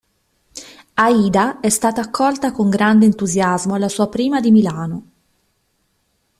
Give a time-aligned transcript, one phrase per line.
[0.95, 5.05] Aida è stata accolta con grande entusiasmo alla sua prima di Milano.